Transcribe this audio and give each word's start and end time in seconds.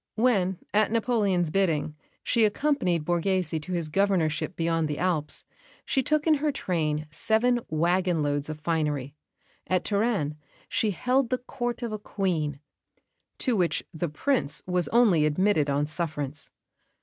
When, 0.15 0.57
at 0.73 0.91
Napoleon's 0.91 1.51
bidding, 1.51 1.95
she 2.23 2.43
accompanied 2.43 3.05
Borghese 3.05 3.51
to 3.61 3.71
his 3.71 3.87
Governorship 3.87 4.55
beyond 4.55 4.87
the 4.87 4.97
Alps, 4.97 5.43
she 5.85 6.01
took 6.01 6.25
in 6.25 6.33
her 6.33 6.51
train 6.51 7.05
seven 7.11 7.59
wagon 7.69 8.23
loads 8.23 8.49
of 8.49 8.59
finery. 8.61 9.13
At 9.67 9.83
Turin 9.83 10.37
she 10.67 10.89
held 10.89 11.29
the 11.29 11.37
Court 11.37 11.83
of 11.83 11.91
a 11.91 11.99
Queen, 11.99 12.59
to 13.37 13.55
which 13.55 13.83
the 13.93 14.09
Prince 14.09 14.63
was 14.65 14.87
only 14.87 15.23
admitted 15.27 15.69
on 15.69 15.85
sufferance. 15.85 16.49